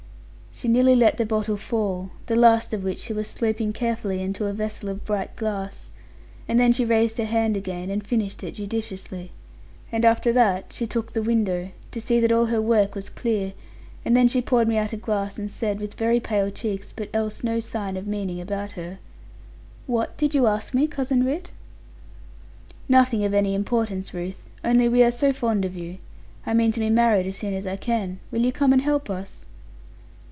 [0.53, 4.45] She nearly let the bottle fall, the last of which she was sloping carefully into
[4.47, 5.91] a vessel of bright glass;
[6.45, 9.31] and then she raised her hand again, and finished it judiciously.
[9.93, 13.53] And after that, she took the window, to see that all her work was clear;
[14.03, 17.09] and then she poured me out a glass and said, with very pale cheeks, but
[17.13, 18.99] else no sign of meaning about her,
[19.87, 21.51] 'What did you ask me, Cousin Ridd?'
[22.89, 25.97] 'Nothing of any importance, Ruth; only we are so fond of you.
[26.45, 28.19] I mean to be married as soon as I can.
[28.31, 29.45] Will you come and help us?'